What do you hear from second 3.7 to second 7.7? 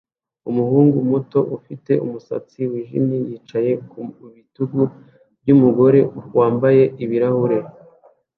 ku bitugu byumugore wambaye ibirahure